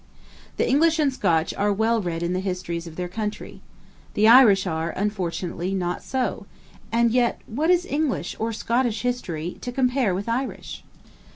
The 0.57 0.67
English 0.67 0.97
and 0.97 1.13
Scotch 1.13 1.53
are 1.53 1.71
well 1.71 2.01
read 2.01 2.23
in 2.23 2.33
the 2.33 2.39
histories 2.39 2.87
of 2.87 2.95
their 2.95 3.07
country. 3.07 3.61
The 4.15 4.27
Irish 4.27 4.65
are, 4.65 4.89
unfortunately, 4.89 5.75
not 5.75 6.01
so; 6.01 6.47
and 6.91 7.11
yet, 7.11 7.39
what 7.45 7.69
is 7.69 7.85
English 7.85 8.35
or 8.39 8.51
Scottish 8.51 9.03
history 9.03 9.59
to 9.61 9.71
compare 9.71 10.15
with 10.15 10.27
Irish? 10.27 10.83